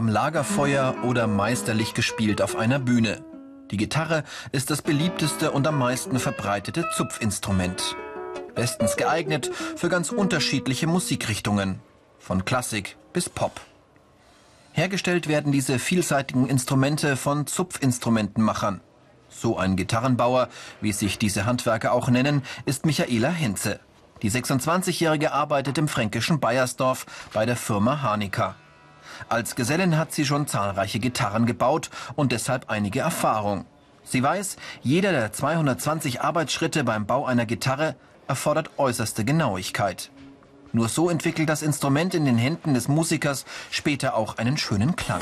Am 0.00 0.08
Lagerfeuer 0.08 1.04
oder 1.04 1.26
meisterlich 1.26 1.92
gespielt 1.92 2.40
auf 2.40 2.56
einer 2.56 2.78
Bühne. 2.78 3.22
Die 3.70 3.76
Gitarre 3.76 4.24
ist 4.50 4.70
das 4.70 4.80
beliebteste 4.80 5.50
und 5.50 5.66
am 5.66 5.76
meisten 5.76 6.18
verbreitete 6.18 6.88
Zupfinstrument. 6.96 7.96
Bestens 8.54 8.96
geeignet 8.96 9.50
für 9.76 9.90
ganz 9.90 10.08
unterschiedliche 10.08 10.86
Musikrichtungen, 10.86 11.80
von 12.18 12.46
Klassik 12.46 12.96
bis 13.12 13.28
Pop. 13.28 13.60
Hergestellt 14.72 15.28
werden 15.28 15.52
diese 15.52 15.78
vielseitigen 15.78 16.46
Instrumente 16.46 17.14
von 17.14 17.46
Zupfinstrumentenmachern. 17.46 18.80
So 19.28 19.58
ein 19.58 19.76
Gitarrenbauer, 19.76 20.48
wie 20.80 20.92
sich 20.92 21.18
diese 21.18 21.44
Handwerker 21.44 21.92
auch 21.92 22.08
nennen, 22.08 22.40
ist 22.64 22.86
Michaela 22.86 23.28
Henze. 23.28 23.80
Die 24.22 24.30
26-Jährige 24.30 25.32
arbeitet 25.32 25.76
im 25.76 25.88
fränkischen 25.88 26.40
Bayersdorf 26.40 27.04
bei 27.34 27.44
der 27.44 27.56
Firma 27.56 28.00
Hanika. 28.00 28.54
Als 29.28 29.54
Gesellin 29.54 29.96
hat 29.96 30.12
sie 30.12 30.24
schon 30.24 30.46
zahlreiche 30.46 30.98
Gitarren 30.98 31.46
gebaut 31.46 31.90
und 32.16 32.32
deshalb 32.32 32.70
einige 32.70 33.00
Erfahrung. 33.00 33.66
Sie 34.02 34.22
weiß, 34.22 34.56
jeder 34.82 35.12
der 35.12 35.32
220 35.32 36.20
Arbeitsschritte 36.20 36.84
beim 36.84 37.06
Bau 37.06 37.26
einer 37.26 37.46
Gitarre 37.46 37.96
erfordert 38.26 38.70
äußerste 38.76 39.24
Genauigkeit. 39.24 40.10
Nur 40.72 40.88
so 40.88 41.10
entwickelt 41.10 41.48
das 41.48 41.62
Instrument 41.62 42.14
in 42.14 42.24
den 42.24 42.38
Händen 42.38 42.74
des 42.74 42.88
Musikers 42.88 43.44
später 43.70 44.14
auch 44.14 44.38
einen 44.38 44.56
schönen 44.56 44.96
Klang. 44.96 45.20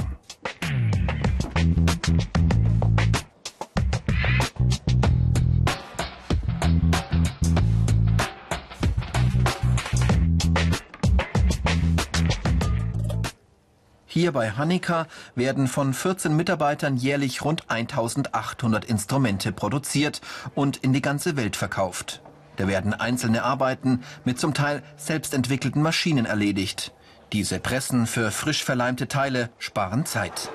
Hier 14.19 14.33
bei 14.33 14.51
Hanika 14.51 15.07
werden 15.37 15.69
von 15.69 15.95
14 15.95 16.35
Mitarbeitern 16.35 16.97
jährlich 16.97 17.45
rund 17.45 17.71
1800 17.71 18.85
Instrumente 18.85 19.53
produziert 19.53 20.21
und 20.57 20.77
in 20.79 20.93
die 20.93 21.03
ganze 21.03 21.37
Welt 21.37 21.55
verkauft. 21.55 22.21
Da 22.57 22.67
werden 22.67 22.95
einzelne 22.95 23.45
Arbeiten 23.45 24.03
mit 24.25 24.41
zum 24.41 24.55
Teil 24.55 24.83
selbstentwickelten 24.97 25.81
Maschinen 25.83 26.27
erledigt. 26.27 26.93
Diese 27.33 27.61
Pressen 27.61 28.09
für 28.09 28.33
frisch 28.33 28.65
verleimte 28.65 29.07
Teile 29.07 29.51
sparen 29.59 30.05
Zeit. 30.05 30.51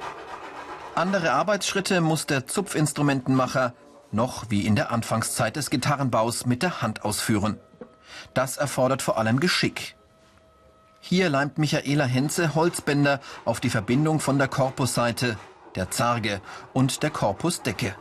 Andere 0.94 1.32
Arbeitsschritte 1.32 2.02
muss 2.02 2.26
der 2.26 2.46
Zupfinstrumentenmacher 2.46 3.74
noch 4.12 4.50
wie 4.50 4.68
in 4.68 4.76
der 4.76 4.92
Anfangszeit 4.92 5.56
des 5.56 5.70
Gitarrenbaus 5.70 6.46
mit 6.46 6.64
der 6.64 6.82
Hand 6.82 7.06
ausführen. 7.06 7.62
Das 8.34 8.58
erfordert 8.58 9.02
vor 9.02 9.18
allem 9.18 9.40
Geschick. 9.40 9.96
Hier 11.06 11.30
leimt 11.30 11.58
Michaela 11.58 12.06
Henze 12.06 12.56
Holzbänder 12.56 13.20
auf 13.44 13.60
die 13.60 13.70
Verbindung 13.70 14.22
von 14.22 14.38
der 14.38 14.48
Korpusseite, 14.48 15.38
der 15.76 15.92
Zarge 15.92 16.40
und 16.72 17.04
der 17.04 17.10
Korpusdecke. 17.10 17.94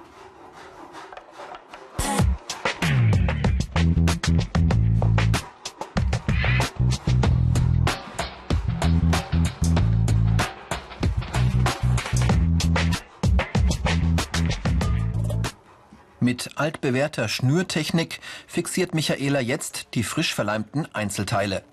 Mit 16.20 16.50
altbewährter 16.54 17.28
Schnürtechnik 17.28 18.20
fixiert 18.46 18.94
Michaela 18.94 19.40
jetzt 19.40 19.88
die 19.94 20.04
frisch 20.04 20.32
verleimten 20.32 20.86
Einzelteile. 20.94 21.64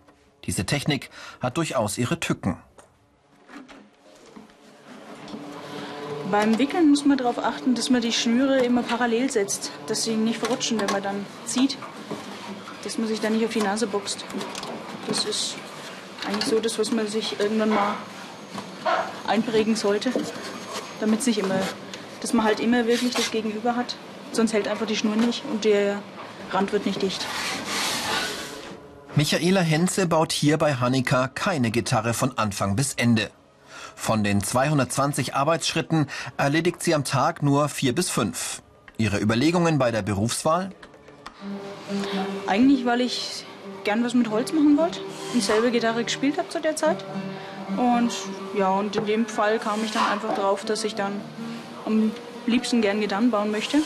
Diese 0.50 0.66
Technik 0.66 1.12
hat 1.42 1.58
durchaus 1.58 2.00
ihre 2.00 2.20
Tücken. 2.20 2.58
Beim 6.32 6.58
Wickeln 6.58 6.90
muss 6.90 7.06
man 7.06 7.20
darauf 7.20 7.38
achten, 7.38 7.76
dass 7.76 7.92
man 7.92 8.02
die 8.02 8.12
Schnüre 8.12 8.58
immer 8.66 8.82
parallel 8.82 9.30
setzt, 9.30 9.70
dass 9.86 10.06
sie 10.06 10.16
nicht 10.16 10.40
verrutschen, 10.40 10.82
wenn 10.82 10.92
man 10.92 11.04
dann 11.04 11.24
zieht, 11.46 11.78
dass 12.84 12.98
man 12.98 13.08
sich 13.08 13.22
dann 13.22 13.34
nicht 13.34 13.46
auf 13.46 13.54
die 13.54 13.62
Nase 13.62 13.86
boxt. 13.86 14.26
Das 15.06 15.26
ist 15.26 15.56
eigentlich 16.26 16.46
so 16.46 16.59
das, 16.59 16.80
was 16.80 16.92
man 16.92 17.06
sich 17.06 17.40
irgendwann 17.40 17.70
mal 17.70 17.94
einprägen 19.28 19.76
sollte, 19.76 20.12
damit 21.00 21.22
sich 21.22 21.38
immer, 21.38 21.59
dass 22.22 22.34
man 22.34 22.44
halt 22.44 22.59
immer 22.59 22.88
wirklich 22.88 23.14
das 23.14 23.30
Gegenüber 23.30 23.76
hat. 23.76 23.98
Sonst 24.32 24.54
hält 24.54 24.68
einfach 24.68 24.88
die 24.88 24.96
Schnur 24.96 25.16
nicht 25.16 25.44
und 25.46 25.64
der 25.64 26.02
Rand 26.52 26.74
wird 26.74 26.88
nicht 26.88 27.04
dicht. 27.04 27.24
Michaela 29.19 29.59
Henze 29.59 30.07
baut 30.07 30.31
hier 30.31 30.57
bei 30.57 30.75
Hanika 30.75 31.28
keine 31.28 31.72
Gitarre 31.72 32.13
von 32.13 32.38
Anfang 32.38 32.78
bis 32.78 32.94
Ende. 32.94 33.30
Von 33.94 34.24
den 34.24 34.41
220 34.41 35.35
Arbeitsschritten 35.35 36.07
erledigt 36.38 36.81
sie 36.81 36.96
am 36.96 37.03
Tag 37.03 37.44
nur 37.44 37.68
vier 37.68 37.94
bis 37.94 38.09
fünf. 38.09 38.62
Ihre 38.97 39.19
Überlegungen 39.19 39.78
bei 39.78 39.91
der 39.91 40.03
Berufswahl? 40.03 40.72
Eigentlich, 42.47 42.85
weil 42.85 43.02
ich 43.02 43.44
gern 43.84 44.06
was 44.06 44.13
mit 44.13 44.29
Holz 44.29 44.53
machen 44.53 44.78
wollte 44.78 45.02
und 45.34 45.44
selber 45.44 45.69
Gitarre 45.69 46.06
gespielt 46.06 46.38
habe 46.38 46.47
zu 46.47 46.62
der 46.62 46.78
Zeit. 46.78 47.03
Und 47.75 48.13
ja, 48.58 48.69
und 48.69 48.96
in 48.96 49.06
dem 49.06 49.25
Fall 49.25 49.59
kam 49.59 49.84
ich 49.84 49.91
dann 49.91 50.06
einfach 50.13 50.34
drauf, 50.34 50.63
dass 50.63 50.85
ich 50.85 50.96
dann 50.96 51.19
am 51.85 52.13
liebsten 52.46 52.81
gern 52.81 53.02
Gitarren 53.02 53.31
bauen 53.31 53.52
möchte 53.52 53.79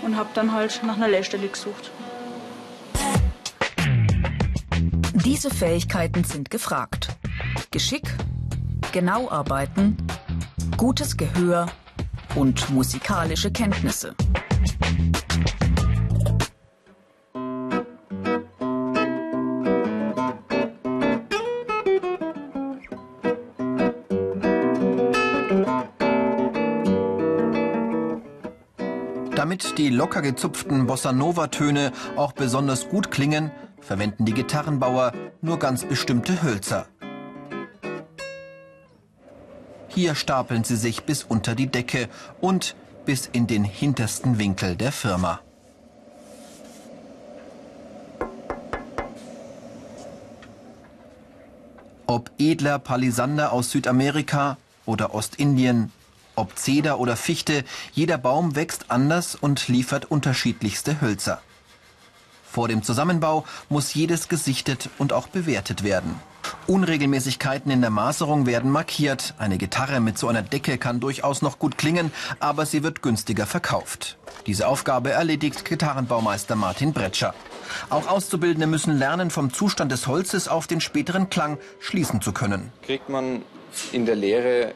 und 0.00 0.16
habe 0.16 0.30
dann 0.32 0.52
halt 0.52 0.80
nach 0.82 0.96
einer 0.96 1.08
Lehrstelle 1.08 1.46
gesucht. 1.48 1.90
Diese 5.26 5.50
Fähigkeiten 5.50 6.22
sind 6.22 6.50
gefragt. 6.50 7.08
Geschick, 7.72 8.14
genau 8.92 9.28
arbeiten, 9.28 9.96
gutes 10.76 11.16
Gehör 11.16 11.66
und 12.36 12.70
musikalische 12.70 13.50
Kenntnisse. 13.50 14.14
Damit 29.34 29.76
die 29.76 29.88
locker 29.88 30.22
gezupften 30.22 30.86
Bossa 30.86 31.12
Nova 31.12 31.48
Töne 31.48 31.90
auch 32.14 32.30
besonders 32.30 32.88
gut 32.88 33.10
klingen, 33.10 33.50
verwenden 33.86 34.24
die 34.24 34.34
Gitarrenbauer 34.34 35.12
nur 35.40 35.58
ganz 35.58 35.84
bestimmte 35.84 36.42
Hölzer. 36.42 36.86
Hier 39.88 40.14
stapeln 40.14 40.64
sie 40.64 40.76
sich 40.76 41.04
bis 41.04 41.22
unter 41.22 41.54
die 41.54 41.68
Decke 41.68 42.08
und 42.40 42.74
bis 43.06 43.26
in 43.32 43.46
den 43.46 43.64
hintersten 43.64 44.38
Winkel 44.38 44.76
der 44.76 44.92
Firma. 44.92 45.40
Ob 52.06 52.30
edler 52.38 52.78
Palisander 52.78 53.52
aus 53.52 53.70
Südamerika 53.70 54.58
oder 54.84 55.14
Ostindien, 55.14 55.92
ob 56.34 56.58
Zeder 56.58 57.00
oder 57.00 57.16
Fichte, 57.16 57.64
jeder 57.92 58.18
Baum 58.18 58.54
wächst 58.54 58.90
anders 58.90 59.34
und 59.34 59.68
liefert 59.68 60.04
unterschiedlichste 60.04 61.00
Hölzer. 61.00 61.40
Vor 62.56 62.68
dem 62.68 62.82
Zusammenbau 62.82 63.44
muss 63.68 63.92
jedes 63.92 64.28
gesichtet 64.28 64.88
und 64.96 65.12
auch 65.12 65.28
bewertet 65.28 65.84
werden. 65.84 66.18
Unregelmäßigkeiten 66.66 67.70
in 67.70 67.82
der 67.82 67.90
Maserung 67.90 68.46
werden 68.46 68.70
markiert. 68.70 69.34
Eine 69.36 69.58
Gitarre 69.58 70.00
mit 70.00 70.16
so 70.16 70.28
einer 70.28 70.40
Decke 70.40 70.78
kann 70.78 70.98
durchaus 70.98 71.42
noch 71.42 71.58
gut 71.58 71.76
klingen, 71.76 72.10
aber 72.40 72.64
sie 72.64 72.82
wird 72.82 73.02
günstiger 73.02 73.44
verkauft. 73.44 74.16
Diese 74.46 74.68
Aufgabe 74.68 75.10
erledigt 75.10 75.66
Gitarrenbaumeister 75.66 76.56
Martin 76.56 76.94
Bretscher. 76.94 77.34
Auch 77.90 78.06
Auszubildende 78.06 78.66
müssen 78.66 78.96
lernen, 78.96 79.28
vom 79.28 79.52
Zustand 79.52 79.92
des 79.92 80.06
Holzes 80.06 80.48
auf 80.48 80.66
den 80.66 80.80
späteren 80.80 81.28
Klang 81.28 81.58
schließen 81.78 82.22
zu 82.22 82.32
können. 82.32 82.72
Kriegt 82.80 83.10
man 83.10 83.42
in 83.92 84.06
der 84.06 84.16
Lehre, 84.16 84.72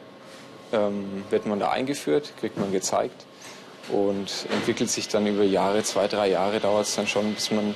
ähm, 0.71 1.23
wird 1.31 1.47
man 1.47 1.59
da 1.59 1.71
eingeführt, 1.71 2.33
kriegt 2.39 2.59
man 2.59 2.71
gezeigt 2.71 3.25
und 3.89 4.45
entwickelt 4.51 4.89
sich 4.89 5.07
dann 5.07 5.27
über 5.27 5.43
Jahre, 5.43 5.83
zwei, 5.83 6.07
drei 6.07 6.29
Jahre 6.29 6.59
dauert 6.59 6.87
es 6.87 6.95
dann 6.95 7.07
schon, 7.07 7.33
bis 7.33 7.51
man, 7.51 7.75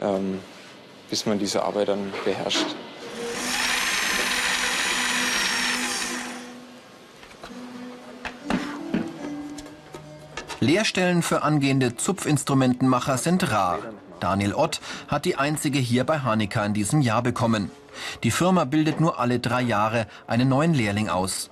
ähm, 0.00 0.40
bis 1.10 1.26
man 1.26 1.38
diese 1.38 1.62
Arbeit 1.62 1.88
dann 1.88 2.12
beherrscht. 2.24 2.66
Lehrstellen 10.60 11.22
für 11.22 11.42
angehende 11.42 11.96
Zupfinstrumentenmacher 11.96 13.18
sind 13.18 13.50
rar. 13.50 13.80
Daniel 14.20 14.54
Ott 14.54 14.80
hat 15.08 15.24
die 15.24 15.34
einzige 15.34 15.80
hier 15.80 16.04
bei 16.04 16.20
Hanika 16.20 16.64
in 16.64 16.72
diesem 16.72 17.00
Jahr 17.00 17.20
bekommen. 17.20 17.68
Die 18.22 18.30
Firma 18.30 18.64
bildet 18.64 19.00
nur 19.00 19.18
alle 19.18 19.38
drei 19.38 19.62
Jahre 19.62 20.06
einen 20.26 20.48
neuen 20.48 20.74
Lehrling 20.74 21.08
aus. 21.08 21.50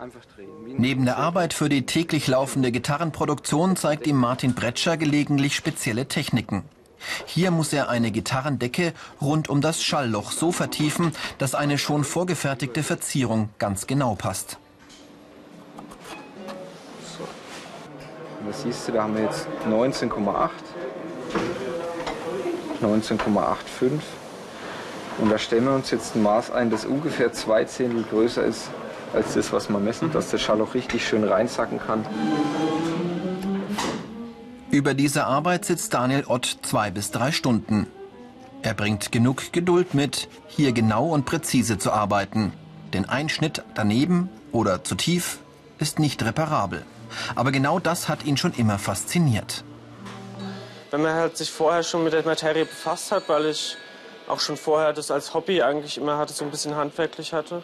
Neben 0.67 1.05
der 1.05 1.17
Arbeit 1.17 1.52
für 1.52 1.69
die 1.69 1.87
täglich 1.87 2.26
laufende 2.26 2.73
Gitarrenproduktion 2.73 3.76
zeigt 3.76 4.06
ihm 4.06 4.17
Martin 4.17 4.55
Bretscher 4.55 4.97
gelegentlich 4.97 5.55
spezielle 5.55 6.06
Techniken. 6.06 6.64
Hier 7.26 7.50
muss 7.50 7.73
er 7.73 7.88
eine 7.88 8.11
Gitarrendecke 8.11 8.93
rund 9.20 9.49
um 9.49 9.61
das 9.61 9.82
Schallloch 9.82 10.32
so 10.32 10.52
vertiefen, 10.52 11.12
dass 11.38 11.55
eine 11.55 11.79
schon 11.79 12.05
vorgefertigte 12.05 12.82
Verzierung 12.82 13.49
ganz 13.58 13.87
genau 13.87 14.14
passt. 14.14 14.58
So. 17.19 17.25
Und 18.41 18.49
das 18.49 18.62
siehst 18.62 18.88
du, 18.88 18.93
da 18.93 19.05
haben 19.05 19.17
wir 19.17 19.25
jetzt 19.25 19.47
19,8, 19.69 20.50
19,85. 22.82 24.00
Und 25.21 25.31
da 25.31 25.39
stellen 25.39 25.65
wir 25.65 25.75
uns 25.75 25.91
jetzt 25.91 26.17
ein 26.17 26.23
Maß 26.23 26.51
ein, 26.51 26.71
das 26.71 26.85
ungefähr 26.85 27.33
zwei 27.33 27.65
Zehntel 27.65 28.05
größer 28.05 28.45
ist 28.45 28.71
als 29.13 29.35
das, 29.35 29.53
was 29.53 29.69
man 29.69 29.85
messen, 29.85 30.13
dass 30.13 30.31
der 30.31 30.39
Schall 30.39 30.61
auch 30.61 30.75
richtig 30.75 31.07
schön 31.07 31.25
reinsacken 31.25 31.79
kann. 31.79 32.07
Über 34.71 34.95
diese 34.95 35.27
Arbeit 35.27 35.65
sitzt 35.65 35.93
Daniel 35.95 36.25
Ott 36.27 36.59
zwei 36.63 36.91
bis 36.91 37.11
drei 37.11 37.33
Stunden. 37.33 37.89
Er 38.63 38.75
bringt 38.75 39.11
genug 39.11 39.53
Geduld 39.53 39.95
mit, 39.95 40.29
hier 40.47 40.73
genau 40.73 41.09
und 41.09 41.25
präzise 41.27 41.77
zu 41.77 41.93
arbeiten. 41.93 42.53
Denn 42.93 43.09
ein 43.09 43.29
Schnitt 43.29 43.63
daneben 43.75 44.29
oder 44.53 44.85
zu 44.85 44.95
tief 44.95 45.39
ist 45.79 45.99
nicht 45.99 46.23
reparabel. 46.25 46.85
Aber 47.35 47.51
genau 47.51 47.79
das 47.79 48.09
hat 48.09 48.25
ihn 48.25 48.37
schon 48.37 48.53
immer 48.53 48.79
fasziniert. 48.79 49.65
Wenn 50.91 51.03
man 51.03 51.15
halt 51.15 51.37
sich 51.37 51.51
vorher 51.51 51.83
schon 51.83 52.05
mit 52.05 52.13
der 52.13 52.25
Materie 52.25 52.65
befasst 52.65 53.13
hat, 53.13 53.29
weil 53.29 53.47
ich 53.47 53.77
auch 54.31 54.41
schon 54.41 54.56
vorher 54.56 54.93
das 54.93 55.11
als 55.11 55.35
Hobby 55.35 55.62
eigentlich 55.62 55.99
immer 55.99 56.17
hatte, 56.19 56.32
so 56.32 56.44
ein 56.44 56.50
bisschen 56.50 56.77
handwerklich 56.77 57.32
hatte. 57.32 57.62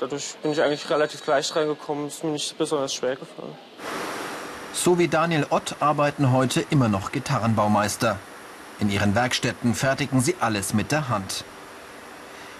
Dadurch 0.00 0.36
bin 0.42 0.52
ich 0.52 0.62
eigentlich 0.62 0.90
relativ 0.90 1.26
leicht 1.26 1.54
reingekommen, 1.56 2.08
ist 2.08 2.24
mir 2.24 2.30
nicht 2.30 2.58
besonders 2.58 2.92
schwer 2.94 3.16
gefallen. 3.16 3.54
So 4.72 4.98
wie 4.98 5.08
Daniel 5.08 5.46
Ott 5.50 5.76
arbeiten 5.80 6.32
heute 6.32 6.64
immer 6.68 6.88
noch 6.88 7.12
Gitarrenbaumeister. 7.12 8.18
In 8.78 8.90
ihren 8.90 9.14
Werkstätten 9.14 9.74
fertigen 9.74 10.20
sie 10.20 10.36
alles 10.40 10.74
mit 10.74 10.92
der 10.92 11.08
Hand. 11.08 11.44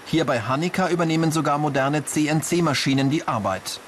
Hier 0.06 0.24
bei 0.24 0.40
Hanika 0.40 0.88
übernehmen 0.88 1.30
sogar 1.30 1.58
moderne 1.58 2.04
CNC-Maschinen 2.04 3.10
die 3.10 3.28
Arbeit. 3.28 3.80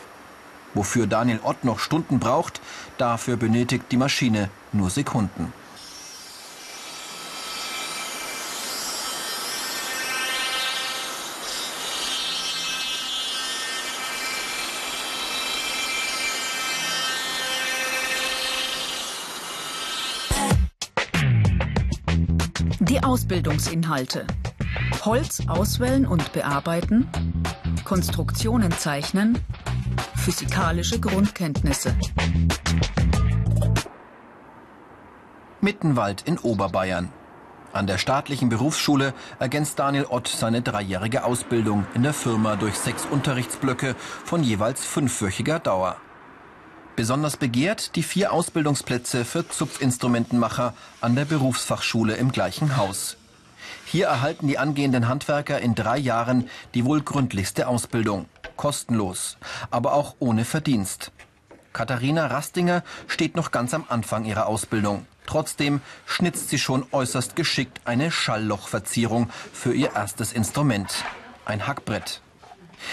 Wofür 0.75 1.07
Daniel 1.07 1.41
Ott 1.43 1.65
noch 1.65 1.79
Stunden 1.79 2.19
braucht, 2.19 2.61
dafür 2.99 3.37
benötigt 3.37 3.85
die 3.91 3.97
Maschine 3.97 4.51
nur 4.73 4.91
Sekunden. 4.91 5.53
Ausbildungsinhalte. 23.29 24.27
Holz 25.05 25.43
auswählen 25.49 26.07
und 26.07 26.33
bearbeiten, 26.33 27.07
Konstruktionen 27.85 28.73
zeichnen, 28.73 29.39
physikalische 30.17 30.99
Grundkenntnisse. 30.99 31.95
Mittenwald 35.61 36.23
in 36.23 36.39
Oberbayern. 36.39 37.11
An 37.75 37.87
der 37.87 37.99
staatlichen 37.99 38.49
Berufsschule 38.49 39.13
ergänzt 39.39 39.79
Daniel 39.79 40.07
Ott 40.09 40.29
seine 40.29 40.63
dreijährige 40.63 41.25
Ausbildung 41.25 41.85
in 41.93 42.05
der 42.05 42.15
Firma 42.15 42.57
durch 42.57 42.79
sechs 42.79 43.05
Unterrichtsblöcke 43.05 43.95
von 44.25 44.43
jeweils 44.43 44.87
fünfwöchiger 44.87 45.59
Dauer. 45.59 45.99
Besonders 46.99 47.37
begehrt 47.37 47.95
die 47.95 48.03
vier 48.03 48.33
Ausbildungsplätze 48.33 49.25
für 49.25 49.49
Zupfinstrumentenmacher 49.49 50.75
an 51.01 51.15
der 51.15 51.27
Berufsfachschule 51.27 52.17
im 52.17 52.33
gleichen 52.33 52.77
Haus. 52.77 53.17
Hier 53.85 54.09
erhalten 54.09 54.49
die 54.49 54.59
angehenden 54.59 55.07
Handwerker 55.07 55.61
in 55.61 55.77
drei 55.77 55.97
Jahren 55.97 56.51
die 56.75 56.85
wohl 56.85 57.01
gründlichste 57.01 57.69
Ausbildung. 57.69 58.27
Kostenlos, 58.57 59.37
aber 59.71 59.93
auch 59.93 60.17
ohne 60.19 60.45
Verdienst. 60.45 61.13
Katharina 61.73 62.27
Rastinger 62.27 62.83
steht 63.07 63.37
noch 63.37 63.53
ganz 63.53 63.75
am 63.75 63.85
Anfang 63.89 64.25
ihrer 64.25 64.49
Ausbildung. 64.49 65.07
Trotzdem 65.25 65.81
schnitzt 66.05 66.49
sie 66.49 66.59
schon 66.59 66.85
äußerst 66.91 67.37
geschickt 67.37 67.81
eine 67.85 68.11
Schalllochverzierung 68.11 69.31
für 69.53 69.73
ihr 69.73 69.95
erstes 69.95 70.33
Instrument. 70.33 71.05
Ein 71.45 71.69
Hackbrett. 71.69 72.23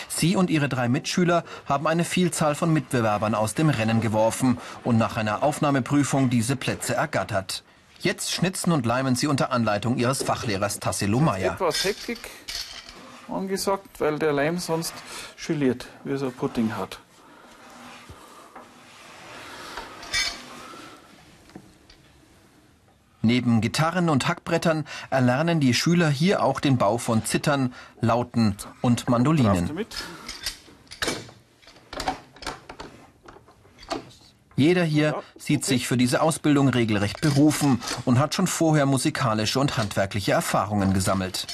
Sie 0.08 0.36
und 0.36 0.50
ihre 0.50 0.70
drei 0.70 0.90
Mitschüler 0.90 1.44
haben 1.66 1.88
eine 1.88 2.04
Vielzahl 2.04 2.56
von 2.56 2.72
Mitbewerbern 2.72 3.36
aus 3.36 3.54
dem 3.54 3.70
Rennen 3.70 4.02
geworfen 4.02 4.58
und 4.84 4.98
nach 4.98 5.18
einer 5.18 5.44
Aufnahmeprüfung 5.44 6.30
diese 6.30 6.56
Plätze 6.56 6.96
ergattert. 6.96 7.64
Jetzt 8.00 8.32
schnitzen 8.32 8.72
und 8.72 8.86
leimen 8.86 9.16
sie 9.16 9.28
unter 9.28 9.52
Anleitung 9.52 9.98
ihres 9.98 10.22
Fachlehrers 10.24 10.80
Tassilo 10.80 11.20
Meyer. 11.20 11.54
Etwas 11.54 11.84
heckig 11.84 12.20
angesagt, 13.28 14.00
weil 14.00 14.20
der 14.20 14.34
Leim 14.34 14.60
sonst 14.60 14.94
geliert, 15.46 15.88
wie 16.04 16.18
so 16.18 16.30
Pudding 16.30 16.76
hat. 16.76 17.00
Neben 23.26 23.60
Gitarren 23.60 24.10
und 24.10 24.28
Hackbrettern 24.28 24.86
erlernen 25.10 25.60
die 25.60 25.74
Schüler 25.74 26.10
hier 26.10 26.44
auch 26.44 26.60
den 26.60 26.78
Bau 26.78 27.00
von 27.00 27.26
Zittern, 27.26 27.74
Lauten 28.00 28.56
und 28.82 29.10
Mandolinen. 29.10 29.86
Jeder 34.56 34.84
hier 34.84 35.24
sieht 35.38 35.66
sich 35.66 35.88
für 35.88 35.98
diese 35.98 36.22
Ausbildung 36.22 36.70
regelrecht 36.70 37.20
berufen 37.20 37.82
und 38.06 38.20
hat 38.20 38.36
schon 38.36 38.46
vorher 38.46 38.86
musikalische 38.86 39.60
und 39.60 39.76
handwerkliche 39.76 40.34
Erfahrungen 40.34 40.94
gesammelt. 40.94 41.48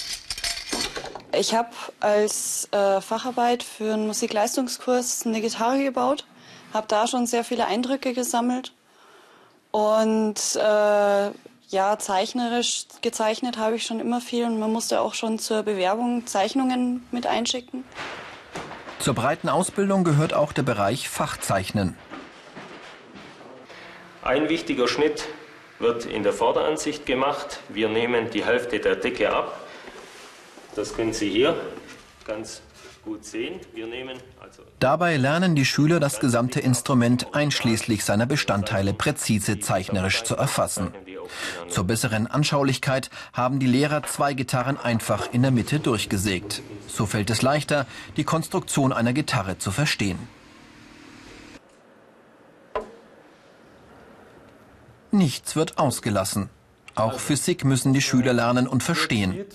Ich 1.34 1.56
habe 1.56 1.70
als 2.02 2.68
äh, 2.74 3.00
Facharbeit 3.00 3.64
für 3.64 3.94
einen 3.94 4.08
Musikleistungskurs 4.08 5.26
eine 5.26 5.40
Gitarre 5.40 5.82
gebaut, 5.82 6.26
habe 6.74 6.88
da 6.90 7.08
schon 7.08 7.26
sehr 7.26 7.46
viele 7.46 7.66
Eindrücke 7.66 8.14
gesammelt 8.14 8.74
und 9.72 10.36
äh, 10.58 11.32
ja, 11.72 11.98
zeichnerisch 11.98 12.86
gezeichnet 13.02 13.58
habe 13.58 13.78
ich 13.78 13.84
schon 13.84 14.00
immer 14.00 14.22
viel 14.22 14.46
und 14.46 14.60
man 14.60 14.72
musste 14.72 15.02
auch 15.02 15.14
schon 15.14 15.40
zur 15.40 15.64
Bewerbung 15.64 16.28
Zeichnungen 16.28 17.06
mit 17.12 17.26
einschicken. 17.26 17.84
Zur 19.00 19.16
breiten 19.16 19.50
Ausbildung 19.50 20.04
gehört 20.04 20.34
auch 20.34 20.54
der 20.54 20.64
Bereich 20.64 21.10
Fachzeichnen. 21.10 21.98
Ein 24.22 24.50
wichtiger 24.50 24.88
Schnitt 24.88 25.28
wird 25.80 26.06
in 26.06 26.22
der 26.22 26.34
Vorderansicht 26.34 27.08
gemacht. 27.08 27.60
Wir 27.70 27.90
nehmen 27.90 28.30
die 28.30 28.46
Hälfte 28.46 28.80
der 28.80 28.96
Decke 28.96 29.34
ab. 29.34 29.60
Das 30.76 30.96
können 30.96 31.14
Sie 31.14 31.30
hier 31.30 31.60
ganz 32.26 32.62
also 34.40 34.64
Dabei 34.80 35.18
lernen 35.18 35.56
die 35.56 35.66
Schüler 35.66 36.00
das 36.00 36.20
gesamte 36.20 36.60
Instrument 36.60 37.34
einschließlich 37.34 38.04
seiner 38.04 38.26
Bestandteile 38.26 38.94
präzise 38.94 39.60
zeichnerisch 39.60 40.24
zu 40.24 40.36
erfassen. 40.36 40.94
Zur 41.70 41.86
besseren 41.86 42.28
Anschaulichkeit 42.28 43.10
haben 43.34 43.60
die 43.60 43.68
Lehrer 43.68 44.04
zwei 44.04 44.34
Gitarren 44.34 44.78
einfach 44.78 45.32
in 45.34 45.42
der 45.42 45.52
Mitte 45.52 45.80
durchgesägt. 45.80 46.62
So 46.88 47.06
fällt 47.06 47.30
es 47.30 47.42
leichter, 47.42 47.88
die 48.18 48.24
Konstruktion 48.24 48.94
einer 48.94 49.14
Gitarre 49.14 49.58
zu 49.58 49.72
verstehen. 49.72 50.20
Nichts 55.12 55.56
wird 55.56 55.78
ausgelassen. 55.78 56.50
Auch 56.96 57.20
Physik 57.20 57.66
müssen 57.66 57.94
die 57.94 58.02
Schüler 58.02 58.34
lernen 58.34 58.68
und 58.68 58.84
verstehen. 58.84 59.46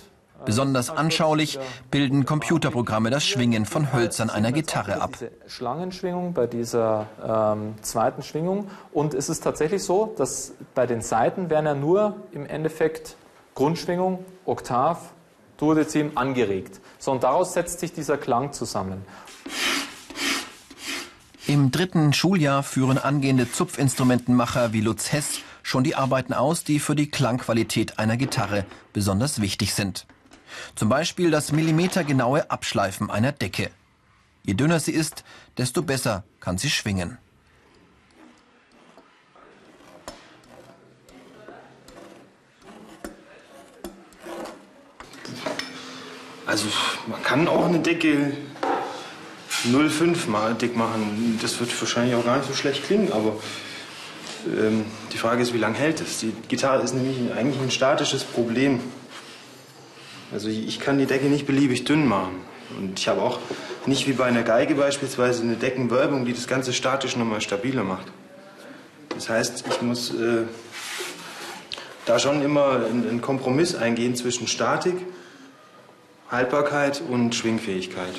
Besonders 0.45 0.89
anschaulich 0.89 1.59
bilden 1.91 2.25
Computerprogramme 2.25 3.09
das 3.09 3.25
Schwingen 3.25 3.65
von 3.65 3.93
Hölzern 3.93 4.29
einer 4.29 4.51
Gitarre 4.51 5.01
ab. 5.01 5.17
Schlangenschwingung 5.47 6.33
bei 6.33 6.47
dieser 6.47 7.07
ähm, 7.25 7.75
zweiten 7.81 8.23
Schwingung. 8.23 8.69
Und 8.91 9.13
es 9.13 9.29
ist 9.29 9.43
tatsächlich 9.43 9.83
so, 9.83 10.13
dass 10.17 10.53
bei 10.75 10.85
den 10.85 11.01
Saiten 11.01 11.49
werden 11.49 11.65
ja 11.65 11.73
nur 11.73 12.15
im 12.31 12.45
Endeffekt 12.45 13.15
Grundschwingung, 13.55 14.23
Oktav, 14.45 15.11
Duodezim 15.57 16.11
angeregt. 16.15 16.79
So, 16.99 17.11
und 17.11 17.23
daraus 17.23 17.53
setzt 17.53 17.79
sich 17.79 17.93
dieser 17.93 18.17
Klang 18.17 18.53
zusammen. 18.53 19.03
Im 21.47 21.71
dritten 21.71 22.13
Schuljahr 22.13 22.61
führen 22.61 22.97
angehende 22.97 23.49
Zupfinstrumentenmacher 23.49 24.73
wie 24.73 24.81
Lutz 24.81 25.11
Hess 25.13 25.39
schon 25.63 25.83
die 25.83 25.95
Arbeiten 25.95 26.33
aus, 26.33 26.63
die 26.63 26.79
für 26.79 26.95
die 26.95 27.09
Klangqualität 27.09 27.99
einer 27.99 28.17
Gitarre 28.17 28.65
besonders 28.93 29.41
wichtig 29.41 29.73
sind. 29.73 30.05
Zum 30.75 30.89
Beispiel 30.89 31.31
das 31.31 31.51
millimetergenaue 31.51 32.49
Abschleifen 32.49 33.09
einer 33.09 33.31
Decke. 33.31 33.69
Je 34.43 34.53
dünner 34.53 34.79
sie 34.79 34.93
ist, 34.93 35.23
desto 35.57 35.81
besser 35.81 36.23
kann 36.39 36.57
sie 36.57 36.69
schwingen. 36.69 37.17
Also 46.45 46.67
man 47.07 47.21
kann 47.23 47.47
auch 47.49 47.65
eine 47.65 47.79
Decke 47.79 48.31
0,5 49.65 50.29
mal 50.29 50.53
dick 50.55 50.77
machen. 50.77 51.37
Das 51.41 51.59
wird 51.59 51.79
wahrscheinlich 51.81 52.15
auch 52.15 52.23
gar 52.23 52.37
nicht 52.37 52.47
so 52.47 52.55
schlecht 52.55 52.85
klingen, 52.85 53.11
aber 53.11 53.35
ähm, 54.45 54.85
die 55.11 55.17
Frage 55.17 55.41
ist, 55.41 55.53
wie 55.53 55.57
lange 55.57 55.77
hält 55.77 55.99
es? 55.99 56.19
Die 56.19 56.31
Gitarre 56.47 56.83
ist 56.83 56.93
nämlich 56.93 57.17
eigentlich 57.33 57.61
ein 57.61 57.71
statisches 57.71 58.23
Problem. 58.23 58.79
Also 60.31 60.49
ich 60.49 60.79
kann 60.79 60.97
die 60.97 61.05
Decke 61.05 61.27
nicht 61.27 61.45
beliebig 61.45 61.85
dünn 61.85 62.07
machen. 62.07 62.41
Und 62.77 62.99
ich 62.99 63.07
habe 63.07 63.21
auch 63.21 63.39
nicht 63.85 64.07
wie 64.07 64.13
bei 64.13 64.25
einer 64.25 64.43
Geige 64.43 64.75
beispielsweise 64.75 65.43
eine 65.43 65.55
Deckenwölbung, 65.55 66.25
die 66.25 66.33
das 66.33 66.47
Ganze 66.47 66.73
statisch 66.73 67.15
nochmal 67.15 67.41
stabiler 67.41 67.83
macht. 67.83 68.07
Das 69.09 69.29
heißt, 69.29 69.63
ich 69.67 69.81
muss 69.81 70.13
äh, 70.13 70.43
da 72.05 72.19
schon 72.19 72.41
immer 72.41 72.85
einen 72.85 73.21
Kompromiss 73.21 73.75
eingehen 73.75 74.15
zwischen 74.15 74.47
Statik, 74.47 74.95
Haltbarkeit 76.29 77.01
und 77.01 77.33
Schwingfähigkeit. 77.33 78.13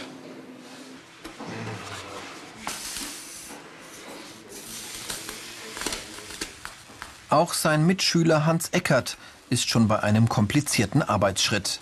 Auch 7.30 7.52
sein 7.52 7.86
Mitschüler 7.86 8.46
Hans 8.46 8.70
Eckert 8.70 9.18
ist 9.50 9.68
schon 9.68 9.86
bei 9.86 10.02
einem 10.02 10.30
komplizierten 10.30 11.02
Arbeitsschritt, 11.02 11.80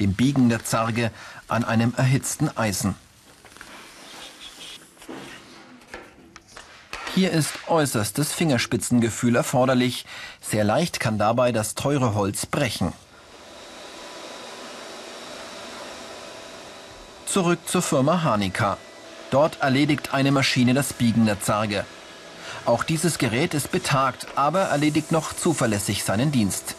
dem 0.00 0.14
Biegen 0.14 0.48
der 0.48 0.64
Zarge 0.64 1.10
an 1.48 1.64
einem 1.64 1.94
erhitzten 1.96 2.56
Eisen. 2.56 2.94
Hier 7.14 7.32
ist 7.32 7.50
äußerstes 7.66 8.32
Fingerspitzengefühl 8.32 9.34
erforderlich. 9.34 10.06
Sehr 10.40 10.62
leicht 10.62 11.00
kann 11.00 11.18
dabei 11.18 11.50
das 11.50 11.74
teure 11.74 12.14
Holz 12.14 12.46
brechen. 12.46 12.92
Zurück 17.26 17.58
zur 17.66 17.82
Firma 17.82 18.22
Hanika. 18.22 18.78
Dort 19.30 19.60
erledigt 19.60 20.14
eine 20.14 20.30
Maschine 20.32 20.74
das 20.74 20.92
Biegen 20.92 21.26
der 21.26 21.40
Zarge. 21.40 21.84
Auch 22.64 22.84
dieses 22.84 23.18
Gerät 23.18 23.52
ist 23.52 23.72
betagt, 23.72 24.26
aber 24.36 24.62
erledigt 24.62 25.12
noch 25.12 25.32
zuverlässig 25.32 26.04
seinen 26.04 26.32
Dienst. 26.32 26.76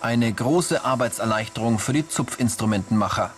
Eine 0.00 0.32
große 0.32 0.84
Arbeitserleichterung 0.84 1.78
für 1.78 1.92
die 1.92 2.08
Zupfinstrumentenmacher. 2.08 3.30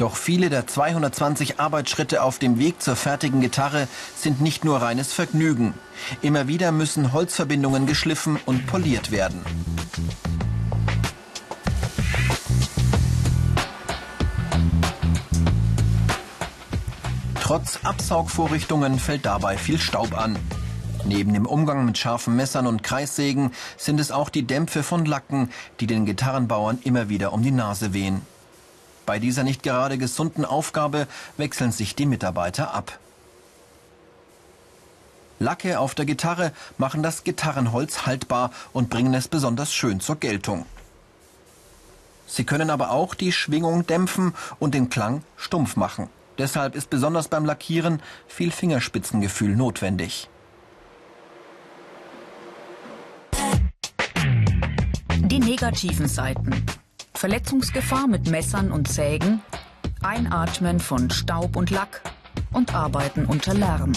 Doch 0.00 0.16
viele 0.16 0.48
der 0.48 0.66
220 0.66 1.60
Arbeitsschritte 1.60 2.22
auf 2.22 2.38
dem 2.38 2.58
Weg 2.58 2.80
zur 2.80 2.96
fertigen 2.96 3.42
Gitarre 3.42 3.86
sind 4.16 4.40
nicht 4.40 4.64
nur 4.64 4.80
reines 4.80 5.12
Vergnügen. 5.12 5.74
Immer 6.22 6.48
wieder 6.48 6.72
müssen 6.72 7.12
Holzverbindungen 7.12 7.84
geschliffen 7.84 8.38
und 8.46 8.66
poliert 8.66 9.10
werden. 9.10 9.44
Trotz 17.50 17.80
Absaugvorrichtungen 17.82 19.00
fällt 19.00 19.26
dabei 19.26 19.58
viel 19.58 19.80
Staub 19.80 20.16
an. 20.16 20.38
Neben 21.04 21.34
dem 21.34 21.46
Umgang 21.46 21.84
mit 21.84 21.98
scharfen 21.98 22.36
Messern 22.36 22.68
und 22.68 22.84
Kreissägen 22.84 23.50
sind 23.76 23.98
es 23.98 24.12
auch 24.12 24.28
die 24.28 24.44
Dämpfe 24.44 24.84
von 24.84 25.04
Lacken, 25.04 25.50
die 25.80 25.88
den 25.88 26.06
Gitarrenbauern 26.06 26.78
immer 26.84 27.08
wieder 27.08 27.32
um 27.32 27.42
die 27.42 27.50
Nase 27.50 27.92
wehen. 27.92 28.22
Bei 29.04 29.18
dieser 29.18 29.42
nicht 29.42 29.64
gerade 29.64 29.98
gesunden 29.98 30.44
Aufgabe 30.44 31.08
wechseln 31.38 31.72
sich 31.72 31.96
die 31.96 32.06
Mitarbeiter 32.06 32.72
ab. 32.72 33.00
Lacke 35.40 35.80
auf 35.80 35.96
der 35.96 36.04
Gitarre 36.04 36.52
machen 36.78 37.02
das 37.02 37.24
Gitarrenholz 37.24 38.06
haltbar 38.06 38.52
und 38.72 38.90
bringen 38.90 39.12
es 39.12 39.26
besonders 39.26 39.74
schön 39.74 39.98
zur 39.98 40.20
Geltung. 40.20 40.66
Sie 42.28 42.44
können 42.44 42.70
aber 42.70 42.92
auch 42.92 43.16
die 43.16 43.32
Schwingung 43.32 43.88
dämpfen 43.88 44.36
und 44.60 44.72
den 44.72 44.88
Klang 44.88 45.24
stumpf 45.36 45.74
machen. 45.74 46.08
Deshalb 46.40 46.74
ist 46.74 46.88
besonders 46.88 47.28
beim 47.28 47.44
Lackieren 47.44 48.00
viel 48.26 48.50
Fingerspitzengefühl 48.50 49.54
notwendig. 49.54 50.30
Die 55.18 55.38
negativen 55.38 56.08
Seiten. 56.08 56.64
Verletzungsgefahr 57.12 58.06
mit 58.06 58.30
Messern 58.30 58.72
und 58.72 58.88
Sägen, 58.88 59.42
Einatmen 60.00 60.80
von 60.80 61.10
Staub 61.10 61.56
und 61.56 61.68
Lack 61.68 62.00
und 62.54 62.74
Arbeiten 62.74 63.26
unter 63.26 63.52
Lärm. 63.52 63.92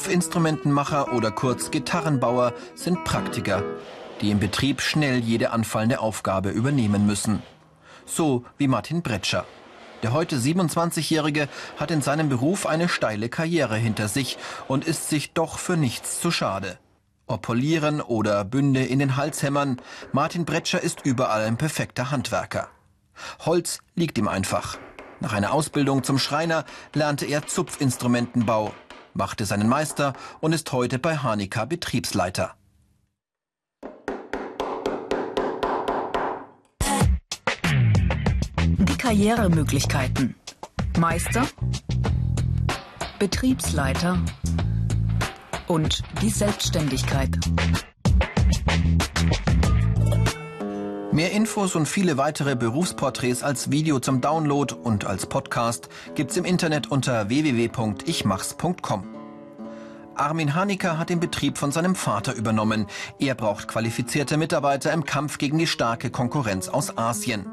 Zupfinstrumentenmacher 0.00 1.12
oder 1.12 1.30
kurz 1.30 1.70
Gitarrenbauer 1.70 2.54
sind 2.74 3.04
Praktiker, 3.04 3.62
die 4.22 4.30
im 4.30 4.38
Betrieb 4.40 4.80
schnell 4.80 5.18
jede 5.18 5.50
anfallende 5.50 6.00
Aufgabe 6.00 6.48
übernehmen 6.48 7.04
müssen. 7.04 7.42
So 8.06 8.46
wie 8.56 8.66
Martin 8.66 9.02
Bretscher. 9.02 9.44
Der 10.02 10.14
heute 10.14 10.36
27-Jährige 10.38 11.50
hat 11.76 11.90
in 11.90 12.00
seinem 12.00 12.30
Beruf 12.30 12.64
eine 12.64 12.88
steile 12.88 13.28
Karriere 13.28 13.76
hinter 13.76 14.08
sich 14.08 14.38
und 14.68 14.86
ist 14.86 15.10
sich 15.10 15.34
doch 15.34 15.58
für 15.58 15.76
nichts 15.76 16.18
zu 16.18 16.30
schade. 16.30 16.78
Ob 17.26 17.42
polieren 17.42 18.00
oder 18.00 18.42
Bünde 18.46 18.82
in 18.82 19.00
den 19.00 19.16
Hals 19.16 19.42
hämmern, 19.42 19.82
Martin 20.12 20.46
Bretscher 20.46 20.82
ist 20.82 21.04
überall 21.04 21.44
ein 21.44 21.58
perfekter 21.58 22.10
Handwerker. 22.10 22.68
Holz 23.40 23.80
liegt 23.96 24.16
ihm 24.16 24.28
einfach. 24.28 24.78
Nach 25.20 25.34
einer 25.34 25.52
Ausbildung 25.52 26.04
zum 26.04 26.18
Schreiner 26.18 26.64
lernte 26.94 27.26
er 27.26 27.46
Zupfinstrumentenbau 27.46 28.72
machte 29.14 29.44
seinen 29.44 29.68
Meister 29.68 30.12
und 30.40 30.52
ist 30.52 30.70
heute 30.72 30.98
bei 30.98 31.16
Hanika 31.16 31.64
Betriebsleiter. 31.64 32.54
Die 38.62 38.96
Karrieremöglichkeiten. 38.96 40.34
Meister, 40.98 41.46
Betriebsleiter 43.18 44.18
und 45.66 46.02
die 46.20 46.30
Selbstständigkeit. 46.30 47.38
Mehr 51.12 51.32
Infos 51.32 51.74
und 51.74 51.86
viele 51.86 52.18
weitere 52.18 52.54
Berufsporträts 52.54 53.42
als 53.42 53.72
Video 53.72 53.98
zum 53.98 54.20
Download 54.20 54.72
und 54.72 55.04
als 55.04 55.26
Podcast 55.26 55.88
gibt's 56.14 56.36
im 56.36 56.44
Internet 56.44 56.92
unter 56.92 57.28
www.ichmachs.com. 57.28 59.04
Armin 60.14 60.54
Hanecker 60.54 60.98
hat 60.98 61.10
den 61.10 61.18
Betrieb 61.18 61.58
von 61.58 61.72
seinem 61.72 61.96
Vater 61.96 62.34
übernommen. 62.34 62.86
Er 63.18 63.34
braucht 63.34 63.66
qualifizierte 63.66 64.36
Mitarbeiter 64.36 64.92
im 64.92 65.04
Kampf 65.04 65.38
gegen 65.38 65.58
die 65.58 65.66
starke 65.66 66.10
Konkurrenz 66.10 66.68
aus 66.68 66.96
Asien. 66.96 67.44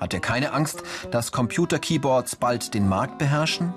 Hat 0.00 0.14
er 0.14 0.20
keine 0.20 0.54
Angst, 0.54 0.82
dass 1.10 1.30
Computer-Keyboards 1.30 2.36
bald 2.36 2.72
den 2.72 2.88
Markt 2.88 3.18
beherrschen? 3.18 3.74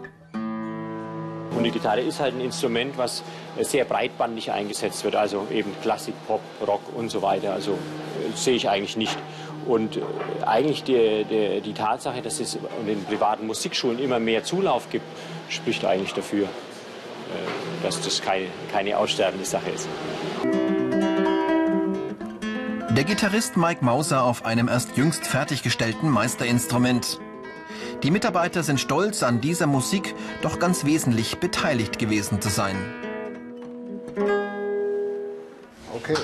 Und 1.51 1.63
die 1.63 1.71
Gitarre 1.71 2.01
ist 2.01 2.19
halt 2.19 2.35
ein 2.35 2.41
Instrument, 2.41 2.97
was 2.97 3.23
sehr 3.59 3.83
breitbandig 3.83 4.51
eingesetzt 4.51 5.03
wird, 5.03 5.15
also 5.15 5.47
eben 5.51 5.71
Klassik, 5.81 6.13
Pop, 6.27 6.41
Rock 6.65 6.81
und 6.95 7.09
so 7.09 7.21
weiter. 7.21 7.53
Also 7.53 7.77
sehe 8.43 8.55
ich 8.55 8.69
eigentlich 8.69 8.97
nicht. 8.97 9.17
Und 9.65 9.97
äh, 9.97 10.01
eigentlich 10.45 10.83
die, 10.83 11.25
die, 11.25 11.61
die 11.61 11.73
Tatsache, 11.73 12.21
dass 12.21 12.39
es 12.39 12.55
in 12.55 12.87
den 12.87 13.03
privaten 13.03 13.45
Musikschulen 13.47 13.99
immer 13.99 14.19
mehr 14.19 14.43
Zulauf 14.43 14.89
gibt, 14.89 15.05
spricht 15.49 15.83
eigentlich 15.85 16.13
dafür, 16.13 16.45
äh, 16.45 16.47
dass 17.83 18.01
das 18.01 18.21
keine, 18.21 18.47
keine 18.71 18.97
aussterbende 18.97 19.45
Sache 19.45 19.69
ist. 19.71 19.87
Der 22.89 23.03
Gitarrist 23.03 23.57
Mike 23.57 23.85
Mauser 23.85 24.23
auf 24.23 24.45
einem 24.45 24.67
erst 24.67 24.97
jüngst 24.97 25.27
fertiggestellten 25.27 26.09
Meisterinstrument. 26.09 27.19
Die 28.01 28.09
Mitarbeiter 28.09 28.63
sind 28.63 28.79
stolz, 28.79 29.21
an 29.21 29.41
dieser 29.41 29.67
Musik 29.67 30.15
doch 30.41 30.57
ganz 30.57 30.85
wesentlich 30.85 31.37
beteiligt 31.37 31.99
gewesen 31.99 32.41
zu 32.41 32.49
sein. 32.49 32.75
Okay. 35.93 36.15